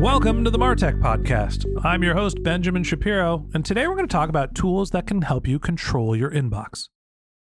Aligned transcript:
Welcome 0.00 0.44
to 0.44 0.50
the 0.50 0.56
Martech 0.56 0.98
Podcast. 0.98 1.66
I'm 1.84 2.02
your 2.02 2.14
host, 2.14 2.42
Benjamin 2.42 2.82
Shapiro, 2.84 3.46
and 3.52 3.62
today 3.62 3.86
we're 3.86 3.96
going 3.96 4.08
to 4.08 4.12
talk 4.12 4.30
about 4.30 4.54
tools 4.54 4.92
that 4.92 5.06
can 5.06 5.20
help 5.20 5.46
you 5.46 5.58
control 5.58 6.16
your 6.16 6.30
inbox. 6.30 6.88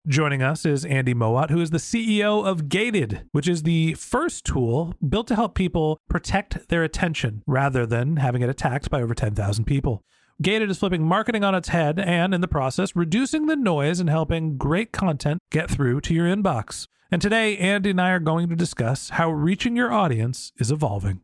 Joining 0.08 0.42
us 0.42 0.66
is 0.66 0.84
Andy 0.84 1.14
Mowat, 1.14 1.52
who 1.52 1.62
is 1.62 1.70
the 1.70 1.78
CEO 1.78 2.44
of 2.44 2.68
Gated, 2.68 3.28
which 3.32 3.48
is 3.48 3.62
the 3.62 3.94
first 3.94 4.44
tool 4.44 4.96
built 5.08 5.28
to 5.28 5.36
help 5.36 5.54
people 5.54 6.00
protect 6.10 6.68
their 6.70 6.84
attention 6.84 7.44
rather 7.46 7.86
than 7.86 8.16
having 8.16 8.42
it 8.42 8.50
attacked 8.50 8.90
by 8.90 9.04
over 9.04 9.14
10,000 9.14 9.66
people. 9.66 10.04
Gated 10.42 10.72
is 10.72 10.80
flipping 10.80 11.04
marketing 11.04 11.44
on 11.44 11.54
its 11.54 11.70
head 11.70 12.00
and, 12.00 12.34
in 12.34 12.42
the 12.42 12.48
process, 12.48 12.96
reducing 12.96 13.46
the 13.46 13.56
noise 13.56 14.00
and 14.00 14.10
helping 14.10 14.58
great 14.58 14.92
content 14.92 15.38
get 15.52 15.70
through 15.70 16.02
to 16.02 16.14
your 16.16 16.26
inbox. 16.26 16.88
And 17.12 17.22
today, 17.22 17.56
Andy 17.60 17.92
and 17.92 18.02
I 18.02 18.10
are 18.10 18.20
going 18.20 18.50
to 18.50 18.56
discuss 18.56 19.10
how 19.10 19.30
reaching 19.30 19.76
your 19.76 19.94
audience 19.94 20.52
is 20.58 20.72
evolving. 20.72 21.22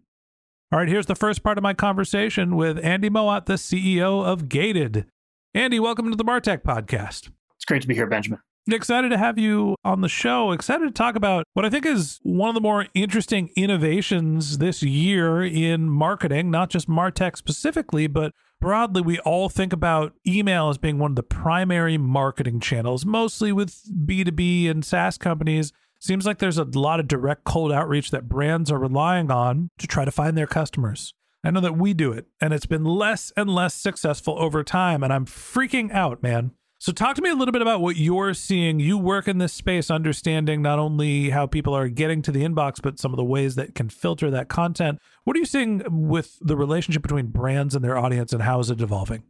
All 0.69 0.79
right, 0.79 0.89
here's 0.89 1.05
the 1.05 1.15
first 1.15 1.43
part 1.43 1.57
of 1.57 1.61
my 1.61 1.73
conversation 1.73 2.57
with 2.57 2.77
Andy 2.83 3.09
Mowat, 3.09 3.45
the 3.45 3.53
CEO 3.53 4.25
of 4.25 4.49
Gated. 4.49 5.05
Andy, 5.53 5.79
welcome 5.79 6.11
to 6.11 6.17
the 6.17 6.25
Martech 6.25 6.61
podcast. 6.61 7.29
It's 7.55 7.63
great 7.65 7.83
to 7.83 7.87
be 7.87 7.95
here, 7.95 8.05
Benjamin. 8.05 8.41
Excited 8.69 9.07
to 9.11 9.17
have 9.17 9.37
you 9.39 9.77
on 9.85 10.01
the 10.01 10.09
show. 10.09 10.51
Excited 10.51 10.83
to 10.83 10.91
talk 10.91 11.15
about 11.15 11.45
what 11.53 11.63
I 11.63 11.69
think 11.69 11.85
is 11.85 12.19
one 12.23 12.49
of 12.49 12.53
the 12.53 12.59
more 12.59 12.87
interesting 12.93 13.49
innovations 13.55 14.57
this 14.57 14.83
year 14.83 15.41
in 15.41 15.89
marketing, 15.89 16.51
not 16.51 16.69
just 16.69 16.89
Martech 16.89 17.37
specifically, 17.37 18.07
but 18.07 18.33
broadly, 18.59 19.01
we 19.01 19.19
all 19.19 19.47
think 19.47 19.71
about 19.71 20.15
email 20.27 20.67
as 20.67 20.77
being 20.77 20.99
one 20.99 21.11
of 21.11 21.15
the 21.15 21.23
primary 21.23 21.97
marketing 21.97 22.59
channels, 22.59 23.05
mostly 23.05 23.53
with 23.53 23.89
B2B 24.05 24.69
and 24.69 24.83
SaaS 24.83 25.17
companies. 25.17 25.71
Seems 25.99 26.25
like 26.25 26.37
there's 26.37 26.57
a 26.57 26.63
lot 26.63 26.99
of 26.99 27.07
direct 27.07 27.43
cold 27.43 27.71
outreach 27.71 28.11
that 28.11 28.29
brands 28.29 28.71
are 28.71 28.79
relying 28.79 29.31
on 29.31 29.69
to 29.79 29.87
try 29.87 30.05
to 30.05 30.11
find 30.11 30.37
their 30.37 30.47
customers. 30.47 31.13
I 31.43 31.51
know 31.51 31.61
that 31.61 31.77
we 31.77 31.93
do 31.93 32.11
it, 32.11 32.27
and 32.41 32.53
it's 32.53 32.65
been 32.65 32.83
less 32.83 33.31
and 33.37 33.49
less 33.49 33.73
successful 33.73 34.37
over 34.39 34.63
time, 34.63 35.03
and 35.03 35.13
I'm 35.13 35.25
freaking 35.25 35.91
out, 35.91 36.21
man. 36.21 36.51
So, 36.79 36.91
talk 36.91 37.15
to 37.15 37.23
me 37.23 37.31
a 37.31 37.35
little 37.35 37.51
bit 37.51 37.63
about 37.63 37.81
what 37.81 37.95
you're 37.95 38.35
seeing. 38.35 38.79
You 38.79 38.99
work 38.99 39.27
in 39.27 39.39
this 39.39 39.53
space, 39.53 39.89
understanding 39.89 40.61
not 40.61 40.77
only 40.77 41.31
how 41.31 41.47
people 41.47 41.75
are 41.75 41.87
getting 41.87 42.21
to 42.23 42.31
the 42.31 42.43
inbox, 42.43 42.79
but 42.81 42.99
some 42.99 43.11
of 43.11 43.17
the 43.17 43.23
ways 43.23 43.55
that 43.55 43.73
can 43.73 43.89
filter 43.89 44.29
that 44.29 44.47
content. 44.47 44.99
What 45.23 45.35
are 45.35 45.39
you 45.39 45.45
seeing 45.45 45.81
with 45.87 46.37
the 46.39 46.55
relationship 46.55 47.01
between 47.01 47.27
brands 47.27 47.73
and 47.73 47.83
their 47.83 47.97
audience, 47.97 48.31
and 48.31 48.43
how 48.43 48.59
is 48.59 48.69
it 48.69 48.81
evolving? 48.81 49.23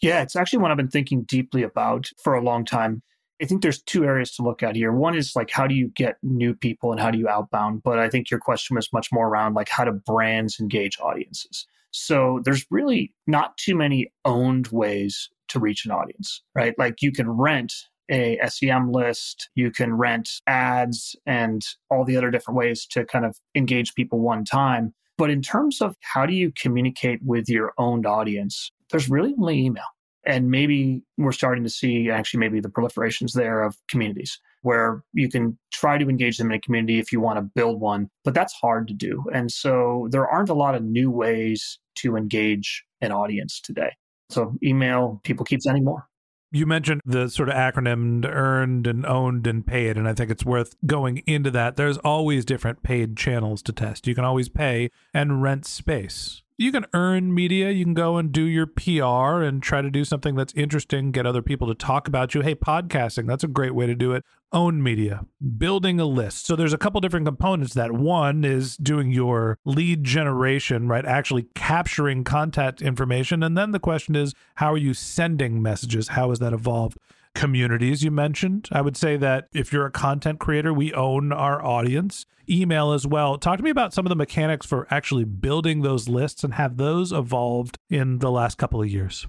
Yeah, 0.00 0.22
it's 0.22 0.36
actually 0.36 0.60
one 0.60 0.70
I've 0.70 0.76
been 0.76 0.88
thinking 0.88 1.22
deeply 1.22 1.64
about 1.64 2.08
for 2.22 2.34
a 2.34 2.42
long 2.42 2.64
time. 2.64 3.02
I 3.42 3.44
think 3.44 3.62
there's 3.62 3.82
two 3.82 4.04
areas 4.04 4.30
to 4.36 4.42
look 4.42 4.62
at 4.62 4.76
here. 4.76 4.92
One 4.92 5.16
is 5.16 5.34
like 5.34 5.50
how 5.50 5.66
do 5.66 5.74
you 5.74 5.88
get 5.88 6.16
new 6.22 6.54
people 6.54 6.92
and 6.92 7.00
how 7.00 7.10
do 7.10 7.18
you 7.18 7.28
outbound? 7.28 7.82
But 7.82 7.98
I 7.98 8.08
think 8.08 8.30
your 8.30 8.38
question 8.38 8.76
was 8.76 8.92
much 8.92 9.08
more 9.12 9.28
around 9.28 9.54
like 9.54 9.68
how 9.68 9.84
do 9.84 9.92
brands 9.92 10.60
engage 10.60 10.98
audiences? 11.00 11.66
So 11.90 12.40
there's 12.44 12.64
really 12.70 13.12
not 13.26 13.56
too 13.58 13.74
many 13.74 14.12
owned 14.24 14.68
ways 14.68 15.28
to 15.48 15.58
reach 15.58 15.84
an 15.84 15.90
audience, 15.90 16.40
right? 16.54 16.74
Like 16.78 17.02
you 17.02 17.12
can 17.12 17.28
rent 17.28 17.74
a 18.10 18.38
SEM 18.48 18.92
list, 18.92 19.50
you 19.54 19.70
can 19.70 19.94
rent 19.94 20.28
ads 20.46 21.16
and 21.26 21.62
all 21.90 22.04
the 22.04 22.16
other 22.16 22.30
different 22.30 22.56
ways 22.56 22.86
to 22.86 23.04
kind 23.04 23.24
of 23.24 23.36
engage 23.54 23.94
people 23.94 24.20
one 24.20 24.44
time. 24.44 24.94
But 25.18 25.30
in 25.30 25.42
terms 25.42 25.80
of 25.80 25.96
how 26.00 26.26
do 26.26 26.32
you 26.32 26.52
communicate 26.56 27.20
with 27.22 27.48
your 27.48 27.72
owned 27.76 28.06
audience, 28.06 28.70
there's 28.90 29.10
really 29.10 29.34
only 29.38 29.64
email. 29.64 29.84
And 30.24 30.50
maybe 30.50 31.02
we're 31.18 31.32
starting 31.32 31.64
to 31.64 31.70
see 31.70 32.10
actually 32.10 32.40
maybe 32.40 32.60
the 32.60 32.68
proliferations 32.68 33.32
there 33.32 33.62
of 33.62 33.76
communities 33.88 34.38
where 34.62 35.02
you 35.12 35.28
can 35.28 35.58
try 35.72 35.98
to 35.98 36.08
engage 36.08 36.38
them 36.38 36.50
in 36.50 36.56
a 36.56 36.60
community 36.60 36.98
if 36.98 37.12
you 37.12 37.20
want 37.20 37.36
to 37.36 37.42
build 37.42 37.80
one, 37.80 38.08
but 38.24 38.32
that's 38.32 38.52
hard 38.54 38.86
to 38.88 38.94
do. 38.94 39.24
And 39.32 39.50
so 39.50 40.08
there 40.10 40.28
aren't 40.28 40.48
a 40.48 40.54
lot 40.54 40.74
of 40.74 40.84
new 40.84 41.10
ways 41.10 41.80
to 41.96 42.16
engage 42.16 42.84
an 43.00 43.12
audience 43.12 43.60
today. 43.60 43.90
So 44.30 44.54
email, 44.62 45.20
people 45.24 45.44
keep 45.44 45.62
sending 45.62 45.84
more. 45.84 46.06
You 46.54 46.66
mentioned 46.66 47.00
the 47.06 47.28
sort 47.28 47.48
of 47.48 47.54
acronym 47.54 48.26
earned 48.26 48.86
and 48.86 49.06
owned 49.06 49.46
and 49.46 49.66
paid, 49.66 49.96
and 49.96 50.06
I 50.06 50.12
think 50.12 50.30
it's 50.30 50.44
worth 50.44 50.74
going 50.84 51.18
into 51.26 51.50
that. 51.50 51.76
There's 51.76 51.96
always 51.98 52.44
different 52.44 52.82
paid 52.82 53.16
channels 53.16 53.62
to 53.62 53.72
test. 53.72 54.06
You 54.06 54.14
can 54.14 54.24
always 54.24 54.50
pay 54.50 54.90
and 55.14 55.42
rent 55.42 55.64
space 55.64 56.41
you 56.56 56.72
can 56.72 56.86
earn 56.92 57.34
media. 57.34 57.70
You 57.70 57.84
can 57.84 57.94
go 57.94 58.16
and 58.16 58.30
do 58.30 58.42
your 58.42 58.66
PR 58.66 59.42
and 59.42 59.62
try 59.62 59.82
to 59.82 59.90
do 59.90 60.04
something 60.04 60.34
that's 60.34 60.52
interesting, 60.54 61.10
get 61.10 61.26
other 61.26 61.42
people 61.42 61.66
to 61.68 61.74
talk 61.74 62.08
about 62.08 62.34
you. 62.34 62.42
Hey, 62.42 62.54
podcasting, 62.54 63.26
that's 63.26 63.44
a 63.44 63.48
great 63.48 63.74
way 63.74 63.86
to 63.86 63.94
do 63.94 64.12
it. 64.12 64.24
Own 64.52 64.82
media, 64.82 65.24
building 65.56 65.98
a 65.98 66.04
list. 66.04 66.46
So 66.46 66.54
there's 66.54 66.74
a 66.74 66.78
couple 66.78 67.00
different 67.00 67.26
components 67.26 67.74
that 67.74 67.92
one 67.92 68.44
is 68.44 68.76
doing 68.76 69.10
your 69.10 69.58
lead 69.64 70.04
generation, 70.04 70.88
right? 70.88 71.06
Actually 71.06 71.46
capturing 71.54 72.22
contact 72.22 72.82
information. 72.82 73.42
And 73.42 73.56
then 73.56 73.70
the 73.70 73.80
question 73.80 74.14
is, 74.14 74.34
how 74.56 74.72
are 74.72 74.78
you 74.78 74.92
sending 74.92 75.62
messages? 75.62 76.08
How 76.08 76.28
has 76.28 76.38
that 76.40 76.52
evolved? 76.52 76.98
Communities 77.34 78.02
you 78.02 78.10
mentioned. 78.10 78.68
I 78.72 78.80
would 78.80 78.96
say 78.96 79.16
that 79.16 79.48
if 79.52 79.72
you're 79.72 79.86
a 79.86 79.90
content 79.90 80.38
creator, 80.38 80.72
we 80.72 80.92
own 80.92 81.32
our 81.32 81.64
audience. 81.64 82.26
Email 82.48 82.92
as 82.92 83.06
well. 83.06 83.38
Talk 83.38 83.58
to 83.58 83.62
me 83.62 83.70
about 83.70 83.94
some 83.94 84.04
of 84.04 84.10
the 84.10 84.16
mechanics 84.16 84.66
for 84.66 84.86
actually 84.90 85.24
building 85.24 85.82
those 85.82 86.08
lists 86.08 86.44
and 86.44 86.54
have 86.54 86.76
those 86.76 87.12
evolved 87.12 87.78
in 87.88 88.18
the 88.18 88.30
last 88.30 88.58
couple 88.58 88.82
of 88.82 88.88
years. 88.88 89.26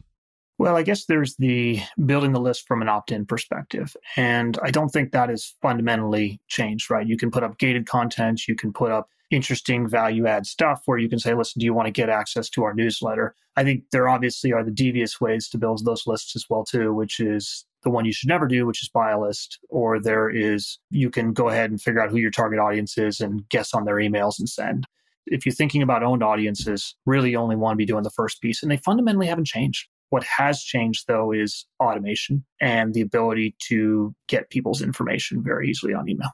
Well, 0.58 0.75
I 0.75 0.84
guess 0.84 1.06
there's 1.06 1.36
the 1.38 1.81
building 2.06 2.31
the 2.31 2.40
list 2.40 2.68
from 2.68 2.81
an 2.81 2.90
opt 2.90 3.12
in 3.12 3.25
perspective. 3.25 3.96
And 4.16 4.58
I 4.64 4.72
don't 4.72 4.90
think 4.90 5.11
that 5.11 5.29
is 5.29 5.56
fundamentally 5.61 6.40
changed, 6.47 6.90
right? 6.90 7.08
You 7.08 7.17
can 7.17 7.32
put 7.32 7.44
up 7.44 7.58
gated 7.58 7.88
content, 7.88 8.47
you 8.47 8.56
can 8.56 8.72
put 8.72 8.91
up 8.91 9.09
interesting 9.32 9.88
value 9.88 10.28
add 10.28 10.46
stuff 10.46 10.84
where 10.85 10.97
you 10.97 11.09
can 11.09 11.20
say, 11.20 11.34
listen, 11.34 11.59
do 11.59 11.66
you 11.66 11.73
want 11.73 11.88
to 11.88 11.91
get 11.91 12.09
access 12.09 12.49
to 12.52 12.64
our 12.64 12.73
newsletter? 12.73 13.35
I 13.56 13.64
think 13.64 13.84
there 13.91 14.08
obviously 14.08 14.53
are 14.53 14.64
the 14.64 14.72
devious 14.72 15.20
ways 15.20 15.49
to 15.49 15.58
build 15.58 15.84
those 15.85 16.06
lists 16.06 16.35
as 16.35 16.46
well, 16.49 16.64
too, 16.64 16.94
which 16.94 17.20
is 17.20 17.66
the 17.84 17.90
one 17.90 18.06
you 18.06 18.14
should 18.14 18.30
never 18.30 18.47
do, 18.47 18.66
which 18.66 18.82
is 18.82 18.90
buy 18.90 19.12
a 19.12 19.20
list, 19.20 19.59
or 19.70 20.00
there 20.00 20.30
is 20.30 20.80
you 20.90 21.09
can 21.09 21.34
go 21.34 21.50
ahead 21.50 21.70
and 21.70 21.82
figure 21.82 22.02
out 22.02 22.09
who 22.09 22.18
your 22.18 22.32
target 22.32 22.59
audience 22.59 22.97
is 22.97 23.20
and 23.20 23.47
guess 23.50 23.74
on 23.74 23.85
their 23.85 23.96
emails 23.96 24.40
and 24.40 24.50
send. 24.50 24.85
If 25.26 25.46
you're 25.46 25.56
thinking 25.56 25.82
about 25.82 26.03
owned 26.03 26.24
audiences, 26.24 26.96
really 27.06 27.35
only 27.35 27.56
want 27.56 27.74
to 27.74 27.78
be 27.78 27.85
doing 27.85 28.03
the 28.03 28.09
first 28.09 28.41
piece, 28.41 28.62
and 28.62 28.72
they 28.72 28.78
fundamentally 28.78 29.28
haven't 29.28 29.47
changed. 29.47 29.88
What 30.09 30.24
has 30.24 30.62
changed 30.62 31.06
though 31.08 31.32
is 31.32 31.66
automation 31.82 32.46
and 32.62 32.94
the 32.94 33.02
ability 33.02 33.56
to 33.70 34.14
get 34.28 34.50
people's 34.50 34.82
information 34.82 35.44
very 35.44 35.70
easily 35.70 35.94
on 35.94 36.08
email. 36.08 36.30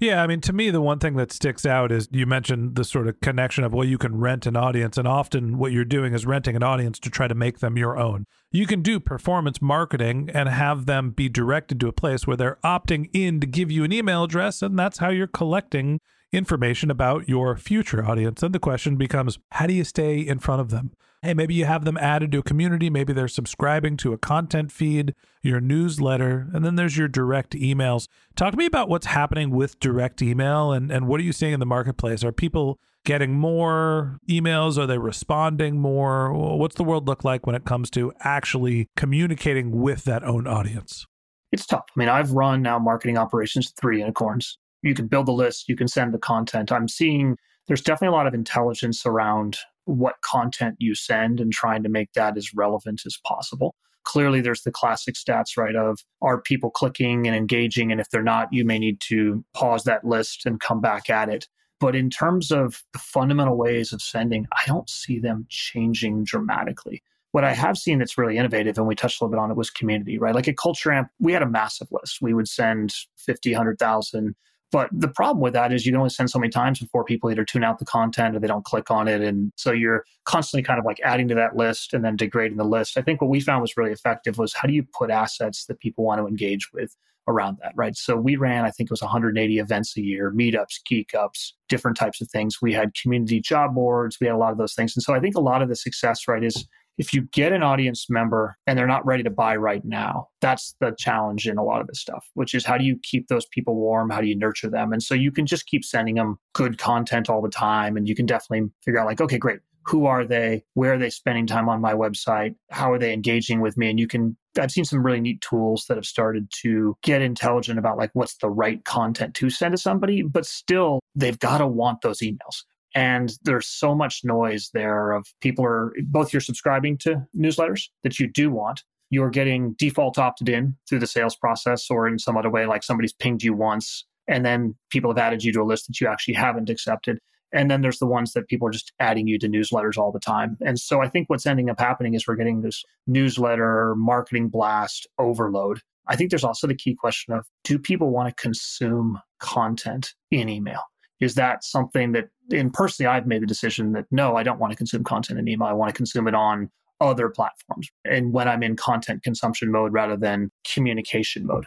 Yeah, 0.00 0.22
I 0.22 0.26
mean, 0.26 0.40
to 0.40 0.54
me, 0.54 0.70
the 0.70 0.80
one 0.80 0.98
thing 0.98 1.16
that 1.16 1.30
sticks 1.30 1.66
out 1.66 1.92
is 1.92 2.08
you 2.10 2.24
mentioned 2.24 2.74
the 2.74 2.84
sort 2.84 3.06
of 3.06 3.20
connection 3.20 3.64
of, 3.64 3.74
well, 3.74 3.86
you 3.86 3.98
can 3.98 4.18
rent 4.18 4.46
an 4.46 4.56
audience, 4.56 4.96
and 4.96 5.06
often 5.06 5.58
what 5.58 5.72
you're 5.72 5.84
doing 5.84 6.14
is 6.14 6.24
renting 6.24 6.56
an 6.56 6.62
audience 6.62 6.98
to 7.00 7.10
try 7.10 7.28
to 7.28 7.34
make 7.34 7.58
them 7.58 7.76
your 7.76 7.98
own. 7.98 8.24
You 8.50 8.66
can 8.66 8.80
do 8.80 8.98
performance 8.98 9.60
marketing 9.60 10.30
and 10.32 10.48
have 10.48 10.86
them 10.86 11.10
be 11.10 11.28
directed 11.28 11.78
to 11.80 11.88
a 11.88 11.92
place 11.92 12.26
where 12.26 12.38
they're 12.38 12.58
opting 12.64 13.10
in 13.12 13.40
to 13.40 13.46
give 13.46 13.70
you 13.70 13.84
an 13.84 13.92
email 13.92 14.24
address, 14.24 14.62
and 14.62 14.78
that's 14.78 15.00
how 15.00 15.10
you're 15.10 15.26
collecting 15.26 16.00
information 16.32 16.90
about 16.90 17.28
your 17.28 17.54
future 17.58 18.02
audience. 18.02 18.42
And 18.42 18.54
the 18.54 18.58
question 18.58 18.96
becomes, 18.96 19.38
how 19.50 19.66
do 19.66 19.74
you 19.74 19.84
stay 19.84 20.18
in 20.18 20.38
front 20.38 20.62
of 20.62 20.70
them? 20.70 20.92
Hey, 21.22 21.34
maybe 21.34 21.52
you 21.52 21.66
have 21.66 21.84
them 21.84 21.98
added 21.98 22.32
to 22.32 22.38
a 22.38 22.42
community. 22.42 22.88
Maybe 22.88 23.12
they're 23.12 23.28
subscribing 23.28 23.98
to 23.98 24.14
a 24.14 24.18
content 24.18 24.72
feed, 24.72 25.14
your 25.42 25.60
newsletter, 25.60 26.48
and 26.54 26.64
then 26.64 26.76
there's 26.76 26.96
your 26.96 27.08
direct 27.08 27.52
emails. 27.52 28.08
Talk 28.36 28.52
to 28.52 28.56
me 28.56 28.64
about 28.64 28.88
what's 28.88 29.04
happening 29.04 29.50
with 29.50 29.78
direct 29.80 30.22
email 30.22 30.72
and, 30.72 30.90
and 30.90 31.06
what 31.06 31.20
are 31.20 31.24
you 31.24 31.32
seeing 31.32 31.52
in 31.52 31.60
the 31.60 31.66
marketplace? 31.66 32.24
Are 32.24 32.32
people 32.32 32.78
getting 33.04 33.34
more 33.34 34.18
emails? 34.30 34.78
Are 34.78 34.86
they 34.86 34.96
responding 34.96 35.78
more? 35.78 36.32
What's 36.32 36.76
the 36.76 36.84
world 36.84 37.06
look 37.06 37.22
like 37.22 37.46
when 37.46 37.54
it 37.54 37.66
comes 37.66 37.90
to 37.90 38.14
actually 38.20 38.88
communicating 38.96 39.82
with 39.82 40.04
that 40.04 40.24
own 40.24 40.46
audience? 40.46 41.06
It's 41.52 41.66
tough. 41.66 41.84
I 41.94 42.00
mean, 42.00 42.08
I've 42.08 42.30
run 42.30 42.62
now 42.62 42.78
marketing 42.78 43.18
operations 43.18 43.74
three 43.78 43.98
unicorns. 43.98 44.56
You 44.82 44.94
can 44.94 45.06
build 45.06 45.26
the 45.26 45.32
list, 45.32 45.68
you 45.68 45.76
can 45.76 45.88
send 45.88 46.14
the 46.14 46.18
content. 46.18 46.72
I'm 46.72 46.88
seeing 46.88 47.36
there's 47.66 47.82
definitely 47.82 48.14
a 48.14 48.16
lot 48.16 48.26
of 48.26 48.32
intelligence 48.32 49.04
around 49.04 49.58
what 49.90 50.22
content 50.22 50.76
you 50.78 50.94
send 50.94 51.40
and 51.40 51.52
trying 51.52 51.82
to 51.82 51.88
make 51.88 52.12
that 52.14 52.36
as 52.36 52.54
relevant 52.54 53.02
as 53.06 53.18
possible. 53.26 53.74
Clearly, 54.04 54.40
there's 54.40 54.62
the 54.62 54.72
classic 54.72 55.14
stats, 55.14 55.56
right? 55.56 55.76
Of 55.76 56.00
are 56.22 56.40
people 56.40 56.70
clicking 56.70 57.26
and 57.26 57.36
engaging? 57.36 57.92
And 57.92 58.00
if 58.00 58.08
they're 58.10 58.22
not, 58.22 58.48
you 58.52 58.64
may 58.64 58.78
need 58.78 59.00
to 59.08 59.44
pause 59.54 59.84
that 59.84 60.04
list 60.04 60.46
and 60.46 60.60
come 60.60 60.80
back 60.80 61.10
at 61.10 61.28
it. 61.28 61.46
But 61.80 61.96
in 61.96 62.10
terms 62.10 62.50
of 62.50 62.82
the 62.92 62.98
fundamental 62.98 63.56
ways 63.56 63.92
of 63.92 64.02
sending, 64.02 64.46
I 64.52 64.62
don't 64.66 64.88
see 64.88 65.18
them 65.18 65.46
changing 65.48 66.24
dramatically. 66.24 67.02
What 67.32 67.44
I 67.44 67.52
have 67.52 67.78
seen 67.78 67.98
that's 67.98 68.18
really 68.18 68.36
innovative, 68.36 68.76
and 68.76 68.86
we 68.86 68.94
touched 68.94 69.20
a 69.20 69.24
little 69.24 69.36
bit 69.36 69.40
on 69.40 69.50
it, 69.50 69.56
was 69.56 69.70
community, 69.70 70.18
right? 70.18 70.34
Like 70.34 70.48
at 70.48 70.56
Culture 70.56 70.92
Amp, 70.92 71.08
we 71.20 71.32
had 71.32 71.42
a 71.42 71.48
massive 71.48 71.88
list. 71.92 72.18
We 72.20 72.34
would 72.34 72.48
send 72.48 72.92
50, 73.18 73.52
100,000 73.52 74.34
but 74.72 74.88
the 74.92 75.08
problem 75.08 75.40
with 75.40 75.52
that 75.54 75.72
is 75.72 75.84
you 75.84 75.92
can 75.92 75.98
only 75.98 76.10
send 76.10 76.30
so 76.30 76.38
many 76.38 76.50
times 76.50 76.78
before 76.78 77.04
people 77.04 77.30
either 77.30 77.44
tune 77.44 77.64
out 77.64 77.78
the 77.78 77.84
content 77.84 78.36
or 78.36 78.38
they 78.38 78.46
don't 78.46 78.64
click 78.64 78.90
on 78.90 79.08
it. 79.08 79.20
And 79.20 79.52
so 79.56 79.72
you're 79.72 80.04
constantly 80.24 80.62
kind 80.62 80.78
of 80.78 80.84
like 80.84 81.00
adding 81.04 81.28
to 81.28 81.34
that 81.34 81.56
list 81.56 81.92
and 81.92 82.04
then 82.04 82.16
degrading 82.16 82.56
the 82.56 82.64
list. 82.64 82.96
I 82.96 83.02
think 83.02 83.20
what 83.20 83.30
we 83.30 83.40
found 83.40 83.62
was 83.62 83.76
really 83.76 83.92
effective 83.92 84.38
was 84.38 84.54
how 84.54 84.68
do 84.68 84.74
you 84.74 84.84
put 84.96 85.10
assets 85.10 85.66
that 85.66 85.80
people 85.80 86.04
want 86.04 86.20
to 86.20 86.26
engage 86.26 86.72
with 86.72 86.94
around 87.28 87.58
that, 87.62 87.72
right? 87.76 87.96
So 87.96 88.16
we 88.16 88.36
ran, 88.36 88.64
I 88.64 88.70
think 88.70 88.88
it 88.88 88.92
was 88.92 89.02
180 89.02 89.58
events 89.58 89.96
a 89.96 90.02
year, 90.02 90.32
meetups, 90.32 90.84
geek 90.86 91.14
ups, 91.14 91.54
different 91.68 91.96
types 91.96 92.20
of 92.20 92.28
things. 92.30 92.58
We 92.62 92.72
had 92.72 92.94
community 92.94 93.40
job 93.40 93.74
boards, 93.74 94.18
we 94.20 94.26
had 94.26 94.34
a 94.34 94.38
lot 94.38 94.52
of 94.52 94.58
those 94.58 94.74
things. 94.74 94.96
And 94.96 95.02
so 95.02 95.14
I 95.14 95.20
think 95.20 95.36
a 95.36 95.40
lot 95.40 95.62
of 95.62 95.68
the 95.68 95.76
success, 95.76 96.26
right, 96.26 96.42
is 96.42 96.66
if 97.00 97.14
you 97.14 97.22
get 97.32 97.54
an 97.54 97.62
audience 97.62 98.10
member 98.10 98.58
and 98.66 98.78
they're 98.78 98.86
not 98.86 99.06
ready 99.06 99.22
to 99.22 99.30
buy 99.30 99.56
right 99.56 99.82
now, 99.86 100.28
that's 100.42 100.76
the 100.80 100.94
challenge 100.98 101.48
in 101.48 101.56
a 101.56 101.64
lot 101.64 101.80
of 101.80 101.86
this 101.86 101.98
stuff, 101.98 102.26
which 102.34 102.54
is 102.54 102.62
how 102.62 102.76
do 102.76 102.84
you 102.84 102.98
keep 103.02 103.28
those 103.28 103.46
people 103.46 103.74
warm? 103.74 104.10
How 104.10 104.20
do 104.20 104.26
you 104.26 104.36
nurture 104.36 104.68
them? 104.68 104.92
And 104.92 105.02
so 105.02 105.14
you 105.14 105.32
can 105.32 105.46
just 105.46 105.64
keep 105.64 105.82
sending 105.82 106.16
them 106.16 106.38
good 106.52 106.76
content 106.76 107.30
all 107.30 107.40
the 107.40 107.48
time. 107.48 107.96
And 107.96 108.06
you 108.06 108.14
can 108.14 108.26
definitely 108.26 108.68
figure 108.84 109.00
out, 109.00 109.06
like, 109.06 109.22
okay, 109.22 109.38
great. 109.38 109.60
Who 109.86 110.04
are 110.04 110.26
they? 110.26 110.62
Where 110.74 110.92
are 110.92 110.98
they 110.98 111.08
spending 111.08 111.46
time 111.46 111.70
on 111.70 111.80
my 111.80 111.94
website? 111.94 112.54
How 112.70 112.92
are 112.92 112.98
they 112.98 113.14
engaging 113.14 113.62
with 113.62 113.78
me? 113.78 113.88
And 113.88 113.98
you 113.98 114.06
can, 114.06 114.36
I've 114.58 114.70
seen 114.70 114.84
some 114.84 115.02
really 115.02 115.22
neat 115.22 115.40
tools 115.40 115.86
that 115.88 115.96
have 115.96 116.04
started 116.04 116.52
to 116.60 116.98
get 117.02 117.22
intelligent 117.22 117.78
about 117.78 117.96
like 117.96 118.10
what's 118.12 118.36
the 118.36 118.50
right 118.50 118.84
content 118.84 119.34
to 119.36 119.48
send 119.48 119.72
to 119.72 119.78
somebody, 119.78 120.20
but 120.20 120.44
still 120.44 121.00
they've 121.14 121.38
got 121.38 121.58
to 121.58 121.66
want 121.66 122.02
those 122.02 122.18
emails 122.18 122.64
and 122.94 123.32
there's 123.42 123.66
so 123.66 123.94
much 123.94 124.20
noise 124.24 124.70
there 124.74 125.12
of 125.12 125.26
people 125.40 125.64
are 125.64 125.92
both 126.04 126.32
you're 126.32 126.40
subscribing 126.40 126.98
to 126.98 127.26
newsletters 127.36 127.88
that 128.02 128.18
you 128.18 128.26
do 128.26 128.50
want 128.50 128.82
you're 129.12 129.30
getting 129.30 129.74
default 129.76 130.18
opted 130.18 130.48
in 130.48 130.76
through 130.88 131.00
the 131.00 131.06
sales 131.06 131.36
process 131.36 131.90
or 131.90 132.06
in 132.06 132.18
some 132.18 132.36
other 132.36 132.50
way 132.50 132.66
like 132.66 132.82
somebody's 132.82 133.12
pinged 133.12 133.42
you 133.42 133.52
once 133.52 134.04
and 134.30 134.46
then 134.46 134.76
people 134.90 135.10
have 135.10 135.18
added 135.18 135.42
you 135.42 135.52
to 135.52 135.60
a 135.60 135.64
list 135.64 135.88
that 135.88 136.00
you 136.00 136.06
actually 136.06 136.34
haven't 136.34 136.70
accepted. 136.70 137.18
And 137.52 137.68
then 137.68 137.80
there's 137.80 137.98
the 137.98 138.06
ones 138.06 138.32
that 138.32 138.46
people 138.46 138.68
are 138.68 138.72
just 138.72 138.92
adding 139.00 139.26
you 139.26 139.38
to 139.40 139.48
newsletters 139.48 139.98
all 139.98 140.12
the 140.12 140.20
time. 140.20 140.56
And 140.64 140.78
so 140.78 141.02
i 141.02 141.08
think 141.08 141.28
what's 141.28 141.46
ending 141.46 141.68
up 141.68 141.80
happening 141.80 142.14
is 142.14 142.26
we're 142.26 142.36
getting 142.36 142.62
this 142.62 142.84
newsletter 143.08 143.94
marketing 143.96 144.48
blast 144.48 145.08
overload. 145.18 145.80
I 146.06 146.16
think 146.16 146.30
there's 146.30 146.44
also 146.44 146.68
the 146.68 146.76
key 146.76 146.94
question 146.94 147.34
of 147.34 147.44
do 147.64 147.78
people 147.78 148.10
want 148.10 148.28
to 148.28 148.40
consume 148.40 149.18
content 149.40 150.14
in 150.30 150.48
email 150.48 150.82
is 151.20 151.34
that 151.34 151.64
something 151.64 152.12
that 152.12 152.28
and 152.52 152.72
personally 152.72 153.06
i've 153.06 153.26
made 153.26 153.42
the 153.42 153.46
decision 153.46 153.92
that 153.92 154.04
no 154.10 154.36
i 154.36 154.42
don't 154.42 154.58
want 154.58 154.70
to 154.70 154.76
consume 154.76 155.04
content 155.04 155.38
in 155.38 155.48
email 155.48 155.68
i 155.68 155.72
want 155.72 155.88
to 155.88 155.96
consume 155.96 156.26
it 156.26 156.34
on 156.34 156.70
other 157.00 157.28
platforms 157.28 157.88
and 158.04 158.32
when 158.32 158.48
i'm 158.48 158.62
in 158.62 158.76
content 158.76 159.22
consumption 159.22 159.70
mode 159.70 159.92
rather 159.92 160.16
than 160.16 160.50
communication 160.72 161.46
mode 161.46 161.64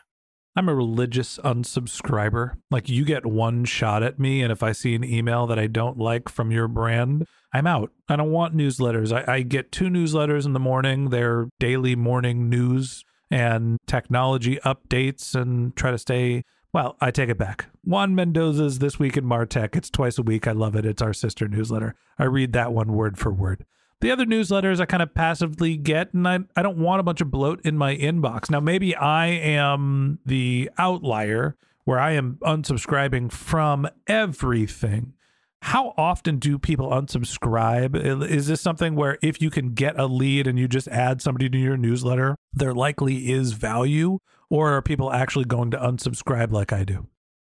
I'm 0.55 0.69
a 0.69 0.75
religious 0.75 1.39
unsubscriber. 1.43 2.57
Like 2.69 2.87
you 2.87 3.05
get 3.05 3.25
one 3.25 3.65
shot 3.65 4.03
at 4.03 4.19
me, 4.19 4.43
and 4.43 4.51
if 4.51 4.61
I 4.61 4.71
see 4.71 4.93
an 4.93 5.03
email 5.03 5.47
that 5.47 5.57
I 5.57 5.65
don't 5.65 5.97
like 5.97 6.29
from 6.29 6.51
your 6.51 6.67
brand, 6.67 7.25
I'm 7.53 7.65
out. 7.65 7.91
I 8.07 8.15
don't 8.15 8.31
want 8.31 8.55
newsletters. 8.55 9.11
I, 9.11 9.33
I, 9.33 9.41
get 9.41 9.71
two 9.71 9.85
newsletters 9.85 10.45
in 10.45 10.53
the 10.53 10.59
morning. 10.59 11.09
They're 11.09 11.49
daily 11.59 11.95
morning 11.95 12.49
news 12.49 13.03
and 13.31 13.79
technology 13.87 14.57
updates 14.57 15.33
and 15.33 15.75
try 15.75 15.91
to 15.91 15.97
stay 15.97 16.43
well, 16.73 16.97
I 16.99 17.11
take 17.11 17.29
it 17.29 17.37
back. 17.37 17.67
Juan 17.83 18.15
Mendoza's 18.15 18.79
This 18.79 18.97
Week 18.97 19.15
in 19.15 19.25
Martech. 19.25 19.75
It's 19.75 19.91
twice 19.91 20.17
a 20.17 20.23
week. 20.23 20.47
I 20.47 20.51
love 20.51 20.75
it. 20.75 20.85
It's 20.85 21.03
our 21.03 21.13
sister 21.13 21.47
newsletter. 21.47 21.95
I 22.17 22.23
read 22.23 22.53
that 22.53 22.73
one 22.73 22.93
word 22.93 23.19
for 23.19 23.31
word. 23.31 23.65
The 24.01 24.11
other 24.11 24.25
newsletters 24.25 24.81
I 24.81 24.85
kind 24.85 25.03
of 25.03 25.13
passively 25.13 25.77
get, 25.77 26.13
and 26.13 26.27
I, 26.27 26.39
I 26.57 26.63
don't 26.63 26.79
want 26.79 26.99
a 26.99 27.03
bunch 27.03 27.21
of 27.21 27.31
bloat 27.31 27.61
in 27.63 27.77
my 27.77 27.95
inbox. 27.95 28.49
Now, 28.49 28.59
maybe 28.59 28.95
I 28.95 29.27
am 29.27 30.19
the 30.25 30.69
outlier 30.77 31.55
where 31.85 31.99
I 31.99 32.11
am 32.13 32.37
unsubscribing 32.41 33.31
from 33.31 33.87
everything. 34.07 35.13
How 35.61 35.93
often 35.95 36.39
do 36.39 36.59
people 36.59 36.89
unsubscribe? 36.89 37.95
Is 38.29 38.47
this 38.47 38.59
something 38.59 38.95
where 38.95 39.17
if 39.21 39.41
you 39.41 39.49
can 39.49 39.73
get 39.73 39.97
a 39.97 40.07
lead 40.07 40.47
and 40.47 40.59
you 40.59 40.67
just 40.67 40.89
add 40.89 41.21
somebody 41.21 41.49
to 41.49 41.57
your 41.57 41.77
newsletter, 41.77 42.35
there 42.51 42.73
likely 42.73 43.31
is 43.31 43.53
value? 43.53 44.19
Or 44.53 44.77
are 44.77 44.83
people 44.83 45.11
actually 45.11 45.45
going 45.45 45.71
to 45.71 45.77
unsubscribe 45.79 46.51
like 46.51 46.71
I 46.71 46.83
do? 46.83 47.07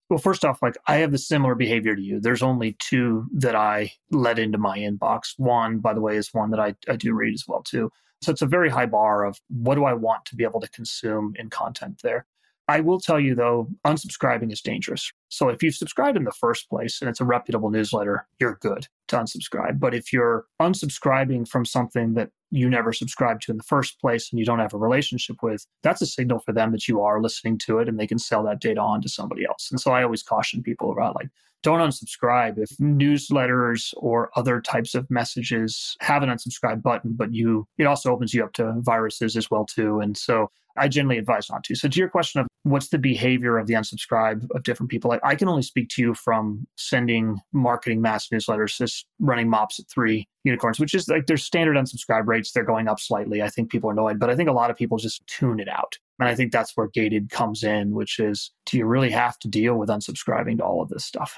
Well, 0.10 0.18
first 0.18 0.44
off, 0.44 0.64
like 0.64 0.76
I 0.88 0.96
have 0.96 1.12
the 1.12 1.20
similar 1.20 1.54
behavior 1.54 1.96
to 1.96 2.02
you. 2.02 2.20
There's 2.20 2.42
only 2.42 2.76
two 2.80 3.28
that 3.36 3.56
I 3.56 3.92
let 4.10 4.40
into 4.40 4.58
my 4.58 4.80
inbox. 4.80 5.34
One, 5.38 5.78
by 5.78 5.94
the 5.94 6.02
way, 6.02 6.18
is 6.18 6.34
one 6.34 6.50
that 6.50 6.60
I, 6.60 6.74
I 6.90 6.96
do 6.96 7.14
read 7.14 7.36
as 7.36 7.44
well 7.48 7.62
too. 7.62 7.92
So 8.24 8.32
it's 8.32 8.42
a 8.42 8.48
very 8.48 8.72
high 8.72 8.88
bar 8.88 9.24
of 9.24 9.40
what 9.50 9.76
do 9.76 9.86
I 9.86 9.94
want 9.94 10.26
to 10.26 10.36
be 10.36 10.44
able 10.44 10.60
to 10.62 10.70
consume 10.70 11.36
in 11.38 11.52
content 11.52 12.00
there. 12.02 12.26
I 12.68 12.80
will 12.80 13.00
tell 13.00 13.20
you 13.20 13.36
though, 13.36 13.68
unsubscribing 13.86 14.52
is 14.52 14.62
dangerous. 14.62 15.12
So 15.30 15.50
if 15.50 15.62
you've 15.62 15.76
subscribed 15.76 16.18
in 16.18 16.24
the 16.24 16.32
first 16.32 16.68
place 16.72 17.02
and 17.02 17.10
it's 17.10 17.22
a 17.22 17.26
reputable 17.26 17.70
newsletter, 17.70 18.28
you're 18.40 18.58
good 18.62 18.88
to 19.10 19.18
unsubscribe. 19.18 19.80
But 19.80 19.94
if 19.94 20.12
you're 20.12 20.46
unsubscribing 20.60 21.48
from 21.48 21.66
something 21.66 22.16
that 22.16 22.32
you 22.56 22.70
never 22.70 22.94
subscribed 22.94 23.42
to 23.44 23.52
in 23.52 23.58
the 23.58 23.64
first 23.64 24.00
place 24.00 24.32
and 24.32 24.40
you 24.40 24.46
don't 24.46 24.60
have 24.60 24.74
a 24.74 24.78
relationship 24.78 25.38
with, 25.44 25.66
that's 25.84 26.02
a 26.02 26.06
signal 26.06 26.40
for 26.40 26.54
them 26.54 26.72
that 26.72 26.88
you 26.88 27.02
are 27.02 27.22
listening 27.22 27.58
to 27.60 27.80
it 27.80 27.90
and 27.90 28.00
they 28.00 28.08
can 28.08 28.20
sell 28.20 28.44
that 28.44 28.62
data 28.62 28.80
on 28.80 29.02
to 29.02 29.10
somebody 29.10 29.46
else. 29.46 29.68
And 29.72 29.80
so 29.80 29.92
I 29.92 30.04
always 30.04 30.24
caution 30.24 30.64
people 30.64 30.92
about 30.92 31.16
like, 31.16 31.30
don't 31.64 31.80
unsubscribe 31.80 32.58
if 32.58 32.70
newsletters 32.78 33.94
or 33.98 34.30
other 34.36 34.62
types 34.62 34.94
of 34.94 35.10
messages 35.10 35.98
have 36.00 36.22
an 36.22 36.30
unsubscribe 36.30 36.82
button, 36.82 37.14
but 37.16 37.34
you 37.34 37.68
it 37.78 37.86
also 37.86 38.12
opens 38.12 38.34
you 38.34 38.44
up 38.44 38.54
to 38.54 38.74
viruses 38.78 39.36
as 39.36 39.50
well 39.50 39.66
too. 39.66 40.00
And 40.00 40.16
so 40.16 40.52
I 40.78 40.88
generally 40.88 41.18
advise 41.18 41.50
not 41.50 41.64
to. 41.66 41.76
So 41.76 41.88
to 41.88 42.00
your 42.00 42.10
question 42.10 42.42
of 42.42 42.48
what's 42.64 42.90
the 42.90 42.98
behavior 42.98 43.58
of 43.58 43.68
the 43.68 43.74
unsubscribe 43.74 44.48
of 44.52 44.64
different 44.64 44.90
people, 44.90 45.12
I, 45.12 45.20
I 45.24 45.36
can 45.36 45.48
only 45.48 45.62
speak 45.62 45.90
to 45.90 46.02
you 46.02 46.14
from 46.14 46.68
sending 46.78 47.40
marketing 47.54 48.02
mass 48.02 48.30
newsletters, 48.30 48.78
just 48.78 49.06
running 49.20 49.50
mops 49.50 49.80
at 49.80 49.90
three 49.90 50.28
unicorns, 50.44 50.80
which 50.80 50.94
is 50.94 51.08
like 51.08 51.28
their 51.28 51.38
standard 51.38 51.76
unsubscribe 51.76 52.28
rates. 52.28 52.52
They're 52.52 52.64
going 52.64 52.88
up 52.88 53.00
slightly. 53.00 53.42
I 53.42 53.50
think 53.50 53.72
people 53.72 53.90
are 53.90 53.94
annoyed, 53.94 54.20
but 54.20 54.30
I 54.30 54.36
think 54.36 54.50
a 54.50 54.54
lot 54.54 54.70
of 54.70 54.78
people 54.78 54.98
just 54.98 55.26
tune 55.28 55.60
it 55.60 55.70
out. 55.70 55.98
And 56.20 56.30
I 56.30 56.36
think 56.36 56.52
that's 56.52 56.76
where 56.76 56.88
gated 56.88 57.30
comes 57.30 57.64
in, 57.64 57.92
which 57.92 58.20
is 58.20 58.52
do 58.66 58.78
you 58.78 58.86
really 58.86 59.12
have 59.12 59.38
to 59.40 59.48
deal 59.48 59.76
with 59.76 59.90
unsubscribing 59.90 60.58
to 60.58 60.64
all 60.64 60.82
of 60.82 60.90
this 60.90 61.06
stuff? 61.06 61.38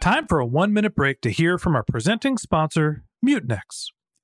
Time 0.00 0.26
for 0.26 0.38
a 0.38 0.46
one 0.46 0.72
minute 0.72 0.94
break 0.94 1.20
to 1.20 1.30
hear 1.30 1.58
from 1.58 1.76
our 1.76 1.82
presenting 1.82 2.38
sponsor, 2.38 3.04
Mutinex. 3.24 3.88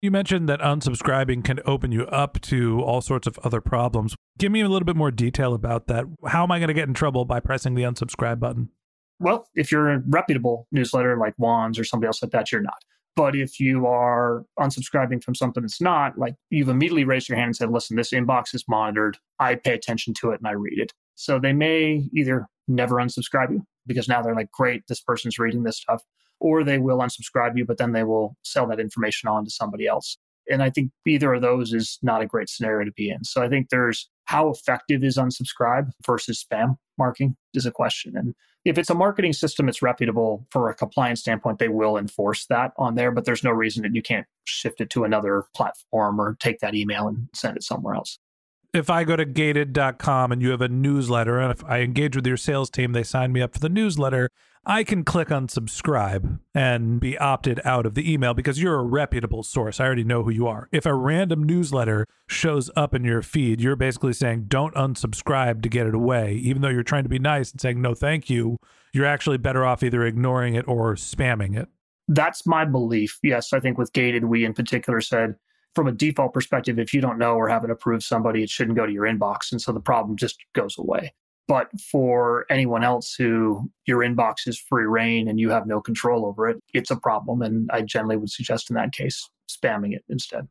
You 0.00 0.12
mentioned 0.12 0.48
that 0.48 0.60
unsubscribing 0.60 1.42
can 1.42 1.58
open 1.66 1.90
you 1.90 2.04
up 2.06 2.40
to 2.42 2.80
all 2.82 3.00
sorts 3.00 3.26
of 3.26 3.36
other 3.42 3.60
problems. 3.60 4.14
Give 4.38 4.52
me 4.52 4.60
a 4.60 4.68
little 4.68 4.86
bit 4.86 4.94
more 4.94 5.10
detail 5.10 5.54
about 5.54 5.88
that. 5.88 6.04
How 6.28 6.44
am 6.44 6.52
I 6.52 6.60
going 6.60 6.68
to 6.68 6.74
get 6.74 6.86
in 6.86 6.94
trouble 6.94 7.24
by 7.24 7.40
pressing 7.40 7.74
the 7.74 7.82
unsubscribe 7.82 8.38
button? 8.38 8.68
Well, 9.18 9.48
if 9.56 9.72
you're 9.72 9.90
a 9.90 10.02
reputable 10.06 10.68
newsletter 10.70 11.16
like 11.16 11.34
Juan's 11.36 11.80
or 11.80 11.84
somebody 11.84 12.06
else 12.06 12.22
like 12.22 12.30
that, 12.30 12.52
you're 12.52 12.62
not. 12.62 12.80
But 13.16 13.34
if 13.34 13.58
you 13.58 13.86
are 13.88 14.44
unsubscribing 14.60 15.24
from 15.24 15.34
something 15.34 15.64
that's 15.64 15.80
not, 15.80 16.16
like 16.16 16.36
you've 16.50 16.68
immediately 16.68 17.02
raised 17.02 17.28
your 17.28 17.36
hand 17.36 17.48
and 17.48 17.56
said, 17.56 17.72
listen, 17.72 17.96
this 17.96 18.12
inbox 18.12 18.54
is 18.54 18.62
monitored. 18.68 19.18
I 19.40 19.56
pay 19.56 19.74
attention 19.74 20.14
to 20.20 20.30
it 20.30 20.38
and 20.38 20.46
I 20.46 20.52
read 20.52 20.78
it. 20.78 20.92
So 21.16 21.40
they 21.40 21.52
may 21.52 22.08
either 22.14 22.46
never 22.68 22.94
unsubscribe 22.96 23.50
you 23.50 23.66
because 23.88 24.06
now 24.06 24.22
they're 24.22 24.36
like, 24.36 24.52
great, 24.52 24.84
this 24.86 25.00
person's 25.00 25.40
reading 25.40 25.64
this 25.64 25.78
stuff, 25.78 26.04
or 26.40 26.64
they 26.64 26.78
will 26.78 26.98
unsubscribe 26.98 27.56
you, 27.56 27.64
but 27.64 27.78
then 27.78 27.92
they 27.92 28.04
will 28.04 28.36
sell 28.42 28.66
that 28.68 28.80
information 28.80 29.28
on 29.28 29.44
to 29.44 29.50
somebody 29.50 29.86
else. 29.86 30.16
And 30.50 30.62
I 30.62 30.70
think 30.70 30.90
either 31.06 31.34
of 31.34 31.42
those 31.42 31.72
is 31.72 31.98
not 32.02 32.22
a 32.22 32.26
great 32.26 32.48
scenario 32.48 32.86
to 32.86 32.92
be 32.92 33.10
in. 33.10 33.24
So 33.24 33.42
I 33.42 33.48
think 33.48 33.68
there's 33.68 34.08
how 34.24 34.48
effective 34.48 35.04
is 35.04 35.16
unsubscribe 35.16 35.90
versus 36.06 36.44
spam 36.44 36.76
marking 36.96 37.36
is 37.54 37.66
a 37.66 37.70
question. 37.70 38.16
And 38.16 38.34
if 38.64 38.78
it's 38.78 38.90
a 38.90 38.94
marketing 38.94 39.32
system 39.32 39.66
that's 39.66 39.82
reputable 39.82 40.46
for 40.50 40.68
a 40.68 40.74
compliance 40.74 41.20
standpoint, 41.20 41.58
they 41.58 41.68
will 41.68 41.96
enforce 41.96 42.46
that 42.46 42.72
on 42.76 42.94
there, 42.94 43.10
but 43.10 43.24
there's 43.24 43.44
no 43.44 43.50
reason 43.50 43.82
that 43.82 43.94
you 43.94 44.02
can't 44.02 44.26
shift 44.44 44.80
it 44.80 44.90
to 44.90 45.04
another 45.04 45.44
platform 45.54 46.20
or 46.20 46.36
take 46.40 46.60
that 46.60 46.74
email 46.74 47.08
and 47.08 47.28
send 47.34 47.56
it 47.56 47.62
somewhere 47.62 47.94
else 47.94 48.18
if 48.74 48.90
I 48.90 49.04
go 49.04 49.16
to 49.16 49.24
gated.com 49.24 50.32
and 50.32 50.42
you 50.42 50.50
have 50.50 50.60
a 50.60 50.68
newsletter, 50.68 51.38
and 51.38 51.50
if 51.50 51.64
I 51.64 51.80
engage 51.80 52.16
with 52.16 52.26
your 52.26 52.36
sales 52.36 52.70
team, 52.70 52.92
they 52.92 53.02
sign 53.02 53.32
me 53.32 53.40
up 53.40 53.54
for 53.54 53.60
the 53.60 53.68
newsletter, 53.68 54.30
I 54.66 54.84
can 54.84 55.04
click 55.04 55.30
on 55.30 55.48
subscribe 55.48 56.40
and 56.54 57.00
be 57.00 57.16
opted 57.16 57.60
out 57.64 57.86
of 57.86 57.94
the 57.94 58.12
email 58.12 58.34
because 58.34 58.60
you're 58.60 58.78
a 58.78 58.84
reputable 58.84 59.42
source. 59.42 59.80
I 59.80 59.86
already 59.86 60.04
know 60.04 60.22
who 60.22 60.30
you 60.30 60.46
are. 60.46 60.68
If 60.72 60.84
a 60.84 60.94
random 60.94 61.42
newsletter 61.42 62.06
shows 62.28 62.70
up 62.76 62.94
in 62.94 63.04
your 63.04 63.22
feed, 63.22 63.60
you're 63.60 63.76
basically 63.76 64.12
saying, 64.12 64.46
don't 64.48 64.74
unsubscribe 64.74 65.62
to 65.62 65.68
get 65.68 65.86
it 65.86 65.94
away. 65.94 66.34
Even 66.34 66.62
though 66.62 66.68
you're 66.68 66.82
trying 66.82 67.04
to 67.04 67.08
be 67.08 67.18
nice 67.18 67.50
and 67.50 67.60
saying, 67.60 67.80
no, 67.80 67.94
thank 67.94 68.28
you, 68.28 68.58
you're 68.92 69.06
actually 69.06 69.38
better 69.38 69.64
off 69.64 69.82
either 69.82 70.04
ignoring 70.04 70.54
it 70.54 70.66
or 70.68 70.94
spamming 70.94 71.56
it. 71.56 71.68
That's 72.08 72.46
my 72.46 72.64
belief. 72.64 73.18
Yes, 73.22 73.52
I 73.52 73.60
think 73.60 73.78
with 73.78 73.92
gated, 73.92 74.24
we 74.24 74.44
in 74.44 74.54
particular 74.54 75.00
said, 75.00 75.34
from 75.74 75.86
a 75.86 75.92
default 75.92 76.32
perspective, 76.32 76.78
if 76.78 76.92
you 76.92 77.00
don't 77.00 77.18
know 77.18 77.34
or 77.34 77.48
haven't 77.48 77.70
approved 77.70 78.02
somebody, 78.02 78.42
it 78.42 78.50
shouldn't 78.50 78.76
go 78.76 78.86
to 78.86 78.92
your 78.92 79.04
inbox. 79.04 79.52
And 79.52 79.60
so 79.60 79.72
the 79.72 79.80
problem 79.80 80.16
just 80.16 80.38
goes 80.54 80.76
away. 80.78 81.12
But 81.48 81.68
for 81.80 82.44
anyone 82.50 82.84
else 82.84 83.14
who 83.14 83.70
your 83.86 84.00
inbox 84.00 84.46
is 84.46 84.58
free 84.58 84.84
reign 84.84 85.28
and 85.28 85.40
you 85.40 85.48
have 85.50 85.66
no 85.66 85.80
control 85.80 86.26
over 86.26 86.46
it, 86.46 86.58
it's 86.74 86.90
a 86.90 86.96
problem. 86.96 87.40
And 87.40 87.68
I 87.72 87.80
generally 87.82 88.18
would 88.18 88.30
suggest 88.30 88.70
in 88.70 88.76
that 88.76 88.92
case, 88.92 89.28
spamming 89.50 89.94
it 89.94 90.04
instead. 90.10 90.46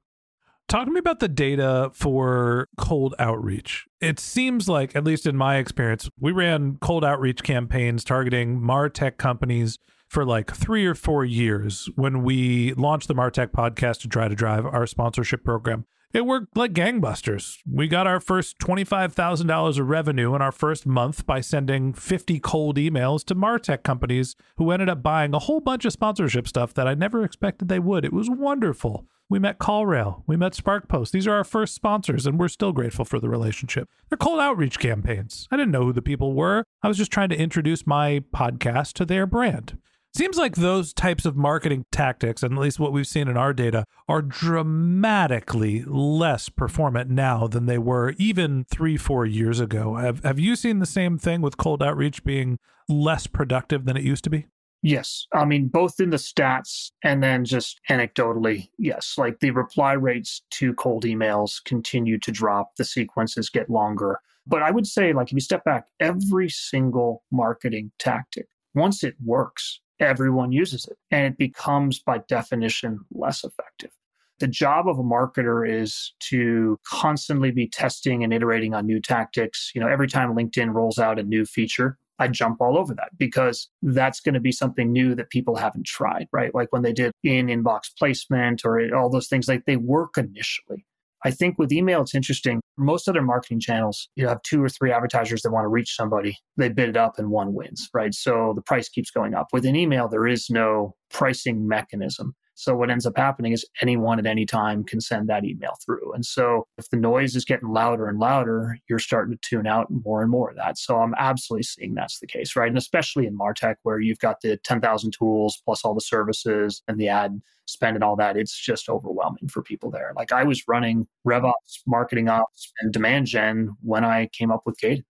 Talk 0.68 0.86
to 0.86 0.92
me 0.92 1.00
about 1.00 1.20
the 1.20 1.30
data 1.30 1.92
for 1.94 2.68
cold 2.78 3.16
outreach. 3.20 3.86
It 4.02 4.20
seems 4.20 4.68
like, 4.68 4.96
at 4.98 5.06
least 5.06 5.26
in 5.26 5.38
my 5.38 5.58
experience, 5.58 6.10
we 6.20 6.34
ran 6.34 6.78
cold 6.82 7.06
outreach 7.06 7.42
campaigns 7.42 8.04
targeting 8.04 8.60
MarTech 8.60 9.18
companies 9.18 9.78
for 10.10 10.26
like 10.26 10.54
three 10.54 10.86
or 10.86 10.96
four 10.96 11.24
years 11.24 11.90
when 11.96 12.24
we 12.24 12.74
launched 12.74 13.08
the 13.08 13.16
Martech 13.16 13.52
podcast 13.52 14.02
to 14.02 14.10
try 14.10 14.28
to 14.28 14.36
drive 14.36 14.66
our 14.66 14.86
sponsorship 14.88 15.44
program. 15.44 15.86
It 16.14 16.26
worked 16.26 16.56
like 16.56 16.72
gangbusters. 16.72 17.58
We 17.70 17.90
got 17.90 18.08
our 18.08 18.22
first 18.22 18.60
$25,000 18.60 19.78
of 19.80 19.90
revenue 19.90 20.36
in 20.36 20.42
our 20.42 20.54
first 20.54 20.86
month 20.86 21.26
by 21.26 21.42
sending 21.42 21.94
50 21.94 22.40
cold 22.40 22.78
emails 22.78 23.26
to 23.26 23.36
Martech 23.36 23.84
companies 23.84 24.36
who 24.56 24.72
ended 24.72 24.88
up 24.88 25.04
buying 25.04 25.34
a 25.34 25.40
whole 25.40 25.60
bunch 25.60 25.84
of 25.84 25.92
sponsorship 25.92 26.48
stuff 26.48 26.74
that 26.76 26.88
I 26.88 26.94
never 26.94 27.24
expected 27.24 27.68
they 27.68 27.80
would. 27.80 28.06
It 28.06 28.14
was 28.14 28.30
wonderful. 28.30 29.06
We 29.30 29.38
met 29.38 29.60
CallRail. 29.60 30.24
We 30.26 30.38
met 30.38 30.54
SparkPost. 30.54 31.12
These 31.12 31.28
are 31.28 31.34
our 31.34 31.44
first 31.44 31.76
sponsors, 31.76 32.26
and 32.26 32.40
we're 32.40 32.48
still 32.48 32.72
grateful 32.72 33.04
for 33.04 33.20
the 33.20 33.28
relationship. 33.28 33.90
They're 34.08 34.18
cold 34.18 34.40
outreach 34.40 34.80
campaigns. 34.80 35.50
I 35.52 35.58
didn't 35.58 35.72
know 35.72 35.84
who 35.84 35.92
the 35.92 36.02
people 36.02 36.34
were. 36.34 36.64
I 36.82 36.88
was 36.88 36.98
just 36.98 37.12
trying 37.12 37.30
to 37.30 37.38
introduce 37.38 37.86
my 37.86 38.24
podcast 38.34 38.94
to 38.94 39.06
their 39.06 39.26
brand. 39.26 39.78
Seems 40.18 40.36
like 40.36 40.56
those 40.56 40.94
types 40.94 41.26
of 41.26 41.38
marketing 41.38 41.86
tactics, 41.92 42.42
and 42.42 42.54
at 42.54 42.60
least 42.60 42.80
what 42.80 42.92
we've 42.92 43.06
seen 43.06 43.28
in 43.28 43.38
our 43.38 43.54
data, 43.54 43.86
are 44.10 44.24
dramatically 44.24 45.84
less 45.86 46.50
performant 46.50 47.12
now 47.12 47.46
than 47.46 47.68
they 47.68 47.78
were 47.78 48.16
even 48.18 48.66
three, 48.66 48.98
four 48.98 49.28
years 49.28 49.60
ago. 49.60 49.94
Have, 49.94 50.24
have 50.24 50.40
you 50.40 50.56
seen 50.56 50.80
the 50.80 50.88
same 50.88 51.20
thing 51.20 51.42
with 51.42 51.58
cold 51.58 51.84
outreach 51.84 52.24
being 52.24 52.58
less 52.90 53.28
productive 53.28 53.86
than 53.86 53.96
it 53.96 54.02
used 54.02 54.24
to 54.24 54.32
be? 54.32 54.48
Yes. 54.82 55.28
I 55.36 55.46
mean, 55.46 55.68
both 55.68 56.00
in 56.00 56.10
the 56.10 56.18
stats 56.18 56.90
and 57.04 57.22
then 57.22 57.46
just 57.46 57.80
anecdotally, 57.88 58.70
yes. 58.80 59.20
Like 59.20 59.40
the 59.40 59.52
reply 59.52 59.94
rates 59.94 60.42
to 60.54 60.74
cold 60.74 61.04
emails 61.04 61.64
continue 61.64 62.18
to 62.22 62.32
drop, 62.32 62.76
the 62.76 62.86
sequences 62.86 63.52
get 63.52 63.70
longer. 63.70 64.20
But 64.48 64.64
I 64.64 64.72
would 64.72 64.88
say, 64.88 65.14
like, 65.14 65.28
if 65.28 65.34
you 65.34 65.42
step 65.42 65.64
back, 65.64 65.86
every 66.00 66.50
single 66.50 67.24
marketing 67.32 67.92
tactic, 68.00 68.48
once 68.74 69.04
it 69.04 69.14
works, 69.24 69.80
everyone 70.00 70.52
uses 70.52 70.86
it 70.86 70.98
and 71.12 71.26
it 71.26 71.38
becomes 71.38 72.00
by 72.00 72.20
definition 72.28 73.00
less 73.12 73.44
effective. 73.44 73.92
The 74.40 74.48
job 74.48 74.88
of 74.88 75.00
a 75.00 75.04
marketer 75.04 75.68
is 75.68 76.14
to 76.30 76.80
constantly 76.88 77.52
be 77.52 77.68
testing 77.68 78.24
and 78.24 78.32
iterating 78.32 78.76
on 78.76 78.86
new 78.86 79.02
tactics. 79.02 79.72
You 79.74 79.82
know, 79.82 79.88
every 79.88 80.08
time 80.08 80.36
LinkedIn 80.36 80.74
rolls 80.74 81.00
out 81.00 81.18
a 81.18 81.24
new 81.24 81.46
feature, 81.46 81.98
I 82.20 82.28
jump 82.28 82.62
all 82.62 82.78
over 82.78 82.94
that 82.96 83.18
because 83.18 83.70
that's 83.82 84.20
going 84.20 84.34
to 84.34 84.40
be 84.40 84.52
something 84.52 84.92
new 84.92 85.16
that 85.16 85.30
people 85.30 85.56
haven't 85.56 85.86
tried, 85.86 86.28
right? 86.32 86.54
Like 86.54 86.72
when 86.72 86.82
they 86.82 86.94
did 86.94 87.12
in 87.24 87.48
inbox 87.48 87.90
placement 87.98 88.66
or 88.66 88.96
all 88.96 89.10
those 89.10 89.28
things, 89.28 89.48
like 89.48 89.66
they 89.66 89.78
work 89.78 90.18
initially. 90.18 90.86
I 91.26 91.32
think 91.32 91.58
with 91.58 91.72
email, 91.72 92.02
it's 92.02 92.16
interesting. 92.16 92.62
Most 92.78 93.10
other 93.10 93.22
marketing 93.22 93.60
channels, 93.60 94.08
you 94.16 94.28
have 94.28 94.42
two 94.44 94.64
or 94.64 94.70
three 94.70 94.92
advertisers 94.92 95.42
that 95.42 95.52
want 95.52 95.66
to 95.66 95.70
reach 95.70 95.96
somebody. 95.96 96.38
They 96.58 96.70
bid 96.70 96.90
it 96.90 96.98
up 96.98 97.14
and 97.18 97.30
one 97.30 97.54
wins, 97.54 97.90
right? 97.94 98.14
So 98.14 98.54
the 98.56 98.62
price 98.62 98.88
keeps 98.88 99.10
going 99.10 99.34
up. 99.34 99.48
With 99.52 99.66
an 99.66 99.76
email, 99.76 100.08
there 100.08 100.28
is 100.28 100.50
no 100.50 100.96
pricing 101.10 101.68
mechanism. 101.68 102.36
So 102.60 102.76
what 102.76 102.90
ends 102.90 103.06
up 103.06 103.16
happening 103.16 103.52
is 103.52 103.64
anyone 103.84 104.18
at 104.18 104.26
any 104.26 104.44
time 104.44 104.84
can 104.84 105.00
send 105.00 105.30
that 105.30 105.46
email 105.46 105.78
through. 105.86 106.12
And 106.14 106.26
so 106.26 106.66
if 106.80 106.90
the 106.90 106.98
noise 106.98 107.36
is 107.36 107.46
getting 107.46 107.70
louder 107.70 108.08
and 108.08 108.18
louder, 108.18 108.80
you're 108.90 108.98
starting 108.98 109.38
to 109.38 109.40
tune 109.48 109.68
out 109.68 109.86
more 109.92 110.24
and 110.24 110.32
more 110.32 110.50
of 110.50 110.56
that. 110.56 110.80
So 110.80 110.98
I'm 110.98 111.14
absolutely 111.20 111.64
seeing 111.64 111.94
that's 111.94 112.20
the 112.20 112.26
case, 112.26 112.56
right? 112.56 112.68
And 112.68 112.78
especially 112.78 113.28
in 113.28 113.38
Martech 113.38 113.76
where 113.84 114.00
you've 114.00 114.18
got 114.18 114.42
the 114.42 114.58
10,000 114.58 115.12
tools 115.12 115.62
plus 115.64 115.86
all 115.86 115.94
the 115.94 116.02
services 116.02 116.82
and 116.88 117.00
the 117.00 117.10
ad 117.10 117.40
spend 117.68 117.96
and 117.96 118.04
all 118.04 118.16
that, 118.16 118.38
it's 118.38 118.58
just 118.58 118.90
overwhelming 118.90 119.50
for 119.50 119.62
people 119.62 119.92
there. 119.92 120.14
Like 120.16 120.32
I 120.32 120.44
was 120.44 120.68
running 120.68 121.06
RevOps, 121.28 121.82
marketing 121.86 122.28
ops, 122.28 122.74
and 122.82 122.92
demand 122.92 123.28
gen 123.28 123.78
when 123.84 124.04
I 124.04 124.30
came 124.34 124.50
up 124.50 124.64
with 124.66 124.80
Gated. 124.80 125.06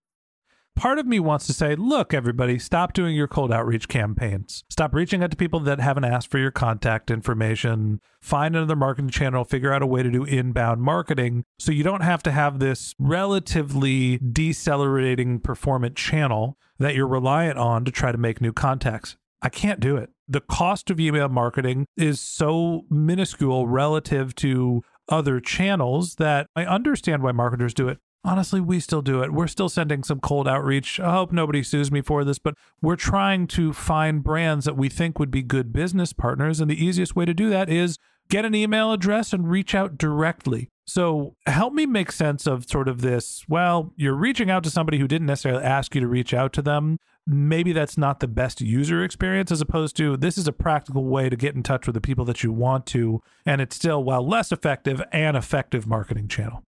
Part 0.77 0.99
of 0.99 1.07
me 1.07 1.19
wants 1.19 1.47
to 1.47 1.53
say, 1.53 1.75
look, 1.75 2.13
everybody, 2.13 2.59
stop 2.59 2.93
doing 2.93 3.15
your 3.15 3.27
cold 3.27 3.51
outreach 3.51 3.87
campaigns. 3.87 4.63
Stop 4.69 4.93
reaching 4.93 5.23
out 5.23 5.31
to 5.31 5.37
people 5.37 5.59
that 5.61 5.79
haven't 5.79 6.05
asked 6.05 6.29
for 6.29 6.37
your 6.37 6.51
contact 6.51 7.11
information. 7.11 7.99
Find 8.21 8.55
another 8.55 8.75
marketing 8.75 9.09
channel, 9.09 9.43
figure 9.43 9.73
out 9.73 9.81
a 9.81 9.87
way 9.87 10.03
to 10.03 10.11
do 10.11 10.23
inbound 10.23 10.81
marketing 10.81 11.43
so 11.59 11.71
you 11.71 11.83
don't 11.83 12.01
have 12.01 12.23
to 12.23 12.31
have 12.31 12.59
this 12.59 12.93
relatively 12.99 14.19
decelerating 14.19 15.39
performant 15.39 15.95
channel 15.95 16.57
that 16.77 16.95
you're 16.95 17.07
reliant 17.07 17.57
on 17.57 17.83
to 17.83 17.91
try 17.91 18.11
to 18.11 18.17
make 18.17 18.39
new 18.39 18.53
contacts. 18.53 19.17
I 19.41 19.49
can't 19.49 19.79
do 19.79 19.97
it. 19.97 20.11
The 20.27 20.41
cost 20.41 20.89
of 20.89 20.99
email 20.99 21.29
marketing 21.29 21.85
is 21.95 22.19
so 22.19 22.85
minuscule 22.89 23.67
relative 23.67 24.35
to 24.35 24.83
other 25.09 25.39
channels 25.39 26.15
that 26.15 26.47
I 26.55 26.65
understand 26.65 27.23
why 27.23 27.31
marketers 27.31 27.73
do 27.73 27.87
it 27.87 27.99
honestly, 28.27 28.59
we 28.59 28.79
still 28.81 29.01
do 29.01 29.23
it. 29.23 29.31
We're 29.31 29.47
still 29.47 29.69
sending 29.69 30.03
some 30.03 30.19
cold 30.19 30.47
outreach. 30.47 30.99
I 30.99 31.11
hope 31.11 31.31
nobody 31.31 31.63
sues 31.63 31.91
me 31.91 32.01
for 32.01 32.25
this, 32.25 32.39
but 32.39 32.55
we're 32.81 32.97
trying 32.97 33.47
to 33.47 33.71
find 33.71 34.21
brands 34.21 34.65
that 34.65 34.75
we 34.75 34.89
think 34.89 35.17
would 35.17 35.31
be 35.31 35.41
good 35.41 35.71
business 35.71 36.11
partners. 36.11 36.59
And 36.59 36.69
the 36.69 36.85
easiest 36.85 37.15
way 37.15 37.23
to 37.23 37.33
do 37.33 37.49
that 37.49 37.69
is 37.69 37.97
get 38.29 38.43
an 38.43 38.53
email 38.53 38.91
address 38.91 39.31
and 39.31 39.49
reach 39.49 39.73
out 39.73 39.97
directly. 39.97 40.69
So 40.85 41.35
help 41.45 41.73
me 41.73 41.85
make 41.85 42.11
sense 42.11 42.45
of 42.45 42.69
sort 42.69 42.89
of 42.89 43.01
this. 43.01 43.43
Well, 43.47 43.93
you're 43.95 44.13
reaching 44.13 44.51
out 44.51 44.63
to 44.65 44.69
somebody 44.69 44.99
who 44.99 45.07
didn't 45.07 45.27
necessarily 45.27 45.63
ask 45.63 45.95
you 45.95 46.01
to 46.01 46.07
reach 46.07 46.33
out 46.33 46.51
to 46.53 46.61
them. 46.61 46.97
Maybe 47.25 47.73
that's 47.73 47.97
not 47.97 48.19
the 48.19 48.27
best 48.27 48.61
user 48.61 49.03
experience, 49.03 49.51
as 49.51 49.61
opposed 49.61 49.97
to 49.97 50.15
this 50.15 50.37
is 50.37 50.47
a 50.47 50.53
practical 50.53 51.05
way 51.05 51.29
to 51.29 51.35
get 51.35 51.55
in 51.55 51.63
touch 51.63 51.87
with 51.87 51.93
the 51.93 52.01
people 52.01 52.23
that 52.25 52.43
you 52.43 52.53
want 52.53 52.85
to. 52.87 53.21
And 53.45 53.59
it's 53.61 53.75
still, 53.75 54.03
while 54.03 54.25
less 54.25 54.51
effective, 54.51 55.01
an 55.11 55.35
effective 55.35 55.87
marketing 55.87 56.27
channel. 56.29 56.63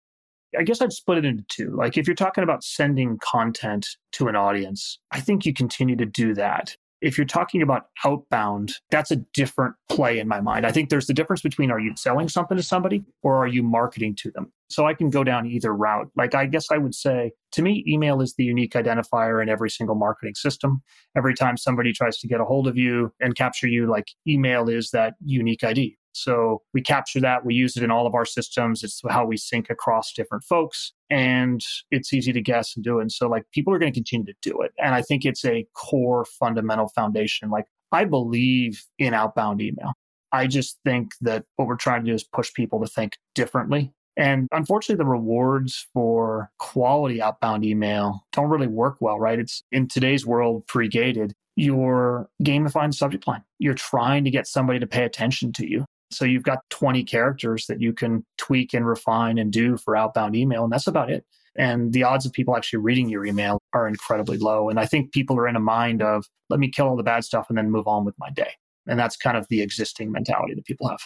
I 0.56 0.62
guess 0.62 0.80
I'd 0.80 0.92
split 0.92 1.18
it 1.18 1.24
into 1.24 1.44
two. 1.48 1.74
Like 1.76 1.96
if 1.96 2.06
you're 2.06 2.14
talking 2.14 2.44
about 2.44 2.64
sending 2.64 3.18
content 3.18 3.86
to 4.12 4.28
an 4.28 4.36
audience, 4.36 4.98
I 5.10 5.20
think 5.20 5.44
you 5.44 5.52
continue 5.52 5.96
to 5.96 6.06
do 6.06 6.34
that. 6.34 6.76
If 7.00 7.16
you're 7.16 7.26
talking 7.26 7.62
about 7.62 7.84
outbound, 8.04 8.72
that's 8.90 9.12
a 9.12 9.16
different 9.32 9.76
play 9.88 10.18
in 10.18 10.26
my 10.26 10.40
mind. 10.40 10.66
I 10.66 10.72
think 10.72 10.88
there's 10.88 11.06
the 11.06 11.14
difference 11.14 11.42
between 11.42 11.70
are 11.70 11.78
you 11.78 11.94
selling 11.96 12.28
something 12.28 12.56
to 12.56 12.62
somebody 12.62 13.04
or 13.22 13.36
are 13.36 13.46
you 13.46 13.62
marketing 13.62 14.16
to 14.16 14.32
them? 14.32 14.52
So 14.68 14.86
I 14.86 14.94
can 14.94 15.08
go 15.08 15.22
down 15.22 15.46
either 15.46 15.72
route. 15.72 16.08
Like 16.16 16.34
I 16.34 16.46
guess 16.46 16.72
I 16.72 16.78
would 16.78 16.94
say 16.94 17.30
to 17.52 17.62
me, 17.62 17.84
email 17.86 18.20
is 18.20 18.34
the 18.34 18.44
unique 18.44 18.72
identifier 18.72 19.40
in 19.40 19.48
every 19.48 19.70
single 19.70 19.94
marketing 19.94 20.34
system. 20.34 20.82
Every 21.16 21.34
time 21.34 21.56
somebody 21.56 21.92
tries 21.92 22.18
to 22.18 22.26
get 22.26 22.40
a 22.40 22.44
hold 22.44 22.66
of 22.66 22.76
you 22.76 23.12
and 23.20 23.36
capture 23.36 23.68
you, 23.68 23.86
like 23.86 24.08
email 24.26 24.68
is 24.68 24.90
that 24.90 25.14
unique 25.24 25.62
ID. 25.62 25.97
So 26.12 26.62
we 26.74 26.80
capture 26.80 27.20
that, 27.20 27.44
we 27.44 27.54
use 27.54 27.76
it 27.76 27.82
in 27.82 27.90
all 27.90 28.06
of 28.06 28.14
our 28.14 28.24
systems. 28.24 28.82
It's 28.82 29.00
how 29.08 29.24
we 29.24 29.36
sync 29.36 29.70
across 29.70 30.12
different 30.12 30.44
folks, 30.44 30.92
and 31.10 31.60
it's 31.90 32.12
easy 32.12 32.32
to 32.32 32.40
guess 32.40 32.74
and 32.74 32.84
do 32.84 32.98
it. 32.98 33.02
And 33.02 33.12
so, 33.12 33.28
like, 33.28 33.44
people 33.52 33.72
are 33.72 33.78
going 33.78 33.92
to 33.92 33.96
continue 33.96 34.26
to 34.26 34.34
do 34.42 34.60
it. 34.62 34.72
And 34.78 34.94
I 34.94 35.02
think 35.02 35.24
it's 35.24 35.44
a 35.44 35.66
core 35.74 36.24
fundamental 36.24 36.88
foundation. 36.88 37.50
Like, 37.50 37.66
I 37.92 38.04
believe 38.04 38.84
in 38.98 39.14
outbound 39.14 39.60
email. 39.60 39.92
I 40.32 40.46
just 40.46 40.78
think 40.84 41.12
that 41.22 41.44
what 41.56 41.68
we're 41.68 41.76
trying 41.76 42.04
to 42.04 42.10
do 42.10 42.14
is 42.14 42.24
push 42.24 42.52
people 42.52 42.80
to 42.80 42.86
think 42.86 43.16
differently. 43.34 43.92
And 44.16 44.48
unfortunately, 44.50 45.02
the 45.02 45.08
rewards 45.08 45.86
for 45.94 46.50
quality 46.58 47.22
outbound 47.22 47.64
email 47.64 48.24
don't 48.32 48.50
really 48.50 48.66
work 48.66 48.96
well, 49.00 49.18
right? 49.18 49.38
It's 49.38 49.62
in 49.70 49.86
today's 49.86 50.26
world 50.26 50.66
pre 50.66 50.88
gated, 50.88 51.34
you're 51.54 52.28
gamifying 52.42 52.90
the 52.90 52.96
subject 52.96 53.26
line. 53.26 53.42
You're 53.58 53.74
trying 53.74 54.24
to 54.24 54.30
get 54.30 54.46
somebody 54.46 54.78
to 54.80 54.86
pay 54.86 55.04
attention 55.04 55.52
to 55.54 55.68
you. 55.68 55.84
So 56.10 56.24
you've 56.24 56.42
got 56.42 56.60
20 56.70 57.04
characters 57.04 57.66
that 57.66 57.80
you 57.80 57.92
can 57.92 58.24
tweak 58.38 58.74
and 58.74 58.86
refine 58.86 59.38
and 59.38 59.52
do 59.52 59.76
for 59.76 59.96
outbound 59.96 60.36
email, 60.36 60.64
and 60.64 60.72
that's 60.72 60.86
about 60.86 61.10
it. 61.10 61.24
And 61.56 61.92
the 61.92 62.04
odds 62.04 62.24
of 62.24 62.32
people 62.32 62.56
actually 62.56 62.78
reading 62.78 63.08
your 63.08 63.26
email 63.26 63.60
are 63.72 63.88
incredibly 63.88 64.38
low. 64.38 64.70
And 64.70 64.78
I 64.78 64.86
think 64.86 65.12
people 65.12 65.36
are 65.36 65.48
in 65.48 65.56
a 65.56 65.60
mind 65.60 66.02
of, 66.02 66.24
let 66.48 66.60
me 66.60 66.70
kill 66.70 66.86
all 66.86 66.96
the 66.96 67.02
bad 67.02 67.24
stuff 67.24 67.46
and 67.48 67.58
then 67.58 67.70
move 67.70 67.88
on 67.88 68.04
with 68.04 68.14
my 68.18 68.30
day. 68.30 68.52
And 68.86 68.98
that's 68.98 69.16
kind 69.16 69.36
of 69.36 69.46
the 69.50 69.60
existing 69.60 70.12
mentality 70.12 70.54
that 70.54 70.64
people 70.64 70.88
have. 70.88 71.00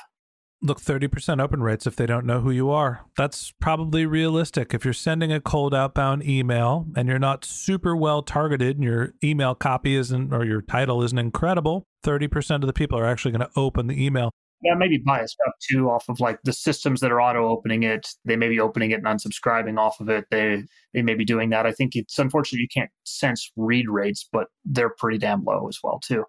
Look, 0.65 0.81
30% 0.81 1.43
open 1.43 1.61
rates 1.61 1.89
if 1.89 1.97
they 1.97 2.07
don't 2.07 2.25
know 2.25 2.41
who 2.41 2.53
you 2.53 2.71
are. 2.71 3.01
That's 3.17 3.53
probably 3.61 4.07
realistic. 4.07 4.73
If 4.73 4.85
you're 4.85 4.95
sending 4.95 5.33
a 5.33 5.41
cold 5.41 5.75
outbound 5.75 6.25
email 6.25 6.87
and 6.95 7.09
you're 7.09 7.19
not 7.19 7.45
super 7.45 7.97
well 7.97 8.23
targeted 8.23 8.77
and 8.77 8.85
your 8.85 9.15
email 9.25 9.57
copy 9.57 9.97
isn't 9.97 10.33
or 10.33 10.45
your 10.45 10.63
title 10.63 11.03
isn't 11.03 11.19
incredible, 11.19 11.83
30% 12.05 12.57
of 12.57 12.67
the 12.69 12.73
people 12.73 12.97
are 12.97 13.07
actually 13.07 13.33
going 13.33 13.41
to 13.41 13.51
open 13.57 13.88
the 13.88 14.05
email 14.05 14.31
yeah, 14.62 14.75
maybe 14.75 14.98
biased 14.98 15.37
up 15.46 15.55
too 15.68 15.90
off 15.90 16.09
of 16.09 16.20
like 16.20 16.40
the 16.44 16.53
systems 16.53 17.01
that 17.01 17.11
are 17.11 17.20
auto 17.20 17.48
opening 17.48 17.83
it. 17.83 18.09
They 18.25 18.37
may 18.37 18.48
be 18.48 18.61
opening 18.61 18.92
it 18.92 19.03
and 19.05 19.07
unsubscribing 19.07 19.79
off 19.79 20.01
of 20.01 20.09
it. 20.09 20.27
They 20.31 20.64
they 20.94 21.03
may 21.03 21.14
be 21.14 21.25
doing 21.25 21.51
that. 21.51 21.66
I 21.66 21.72
think 21.72 21.96
it's 21.96 22.18
unfortunate 22.18 22.61
you 22.61 22.68
can't 22.72 22.90
sense 23.05 23.51
read 23.57 23.88
rates, 23.88 24.29
but 24.31 24.48
they're 24.64 24.94
pretty 24.98 25.18
damn 25.18 25.44
low 25.44 25.68
as 25.68 25.79
well 25.83 26.01
too. 26.01 26.25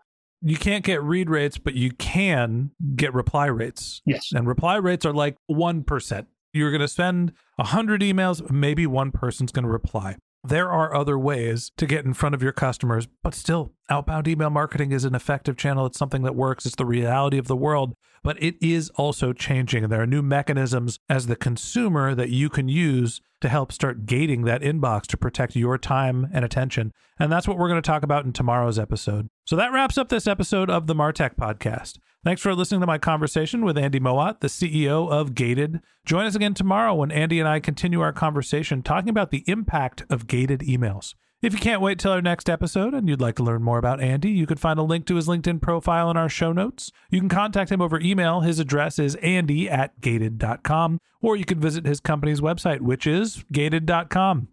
You 0.46 0.58
can't 0.58 0.84
get 0.84 1.02
read 1.02 1.30
rates, 1.30 1.58
but 1.58 1.74
you 1.74 1.92
can 1.92 2.72
get 2.96 3.14
reply 3.14 3.46
rates. 3.46 4.02
Yes. 4.06 4.32
And 4.34 4.46
reply 4.46 4.76
rates 4.76 5.06
are 5.06 5.14
like 5.14 5.38
1%. 5.50 6.26
You're 6.52 6.70
going 6.70 6.82
to 6.82 6.88
send 6.90 7.32
100 7.56 8.02
emails, 8.02 8.52
maybe 8.52 8.86
one 8.86 9.12
person's 9.12 9.54
going 9.54 9.64
to 9.64 9.72
reply. 9.72 10.18
There 10.44 10.70
are 10.70 10.94
other 10.94 11.18
ways 11.18 11.72
to 11.78 11.86
get 11.86 12.04
in 12.04 12.14
front 12.14 12.36
of 12.36 12.44
your 12.44 12.52
customers, 12.52 13.08
but 13.24 13.34
still, 13.34 13.72
outbound 13.90 14.28
email 14.28 14.50
marketing 14.50 14.92
is 14.92 15.06
an 15.06 15.16
effective 15.16 15.58
channel. 15.58 15.86
It's 15.86 15.98
something 15.98 16.24
that 16.24 16.36
works. 16.36 16.66
It's 16.66 16.76
the 16.76 16.86
reality 16.86 17.38
of 17.38 17.48
the 17.48 17.56
world, 17.56 17.96
but 18.24 18.42
it 18.42 18.56
is 18.62 18.90
also 18.92 19.34
changing. 19.34 19.84
And 19.84 19.92
there 19.92 20.02
are 20.02 20.08
new 20.08 20.22
mechanisms 20.22 21.00
as 21.10 21.28
the 21.28 21.36
consumer 21.36 22.16
that 22.16 22.30
you 22.30 22.50
can 22.50 22.70
use 22.70 23.22
to 23.42 23.50
help 23.50 23.72
start 23.72 24.06
gating 24.06 24.44
that 24.44 24.62
inbox 24.62 25.04
to 25.08 25.18
protect 25.18 25.56
your 25.56 25.78
time 25.78 26.30
and 26.34 26.46
attention. 26.46 26.94
And 27.20 27.32
that's 27.32 27.48
what 27.48 27.58
we're 27.58 27.68
going 27.68 27.82
to 27.82 27.86
talk 27.86 28.04
about 28.04 28.26
in 28.26 28.32
tomorrow's 28.32 28.80
episode. 28.80 29.28
So 29.46 29.56
that 29.58 29.74
wraps 29.74 29.98
up 29.98 30.10
this 30.10 30.28
episode 30.28 30.70
of 30.70 30.88
the 30.88 30.96
Martech 30.96 31.36
podcast. 31.36 31.98
Thanks 32.24 32.42
for 32.42 32.56
listening 32.56 32.80
to 32.80 32.88
my 32.88 32.98
conversation 32.98 33.66
with 33.66 33.78
Andy 33.78 34.00
Mowat, 34.00 34.40
the 34.40 34.48
CEO 34.48 35.12
of 35.12 35.36
Gated. 35.36 35.82
Join 36.06 36.26
us 36.26 36.36
again 36.36 36.54
tomorrow 36.54 36.96
when 36.96 37.12
Andy 37.12 37.38
and 37.38 37.50
I 37.50 37.60
continue 37.60 38.00
our 38.00 38.14
conversation 38.14 38.82
talking 38.82 39.10
about 39.10 39.30
the 39.30 39.44
impact 39.46 40.06
of 40.10 40.26
gated 40.26 40.62
emails. 40.62 41.16
If 41.44 41.52
you 41.52 41.60
can't 41.60 41.82
wait 41.82 42.00
till 42.00 42.14
our 42.14 42.22
next 42.22 42.50
episode 42.50 42.94
and 42.94 43.10
you'd 43.10 43.20
like 43.20 43.36
to 43.36 43.44
learn 43.44 43.64
more 43.64 43.78
about 43.78 44.00
Andy, 44.00 44.32
you 44.32 44.48
can 44.48 44.56
find 44.56 44.80
a 44.80 44.82
link 44.82 45.06
to 45.08 45.16
his 45.16 45.28
LinkedIn 45.28 45.62
profile 45.62 46.10
in 46.10 46.16
our 46.16 46.30
show 46.30 46.54
notes. 46.54 46.90
You 47.10 47.20
can 47.20 47.28
contact 47.28 47.70
him 47.70 47.82
over 47.82 48.00
email. 48.00 48.40
His 48.40 48.60
address 48.60 48.98
is 48.98 49.16
andy 49.16 49.70
at 49.70 50.00
gated.com, 50.00 51.02
or 51.22 51.36
you 51.36 51.44
can 51.44 51.60
visit 51.60 51.86
his 51.86 52.00
company's 52.00 52.40
website, 52.40 52.80
which 52.80 53.06
is 53.06 53.44
gated.com. 53.52 54.53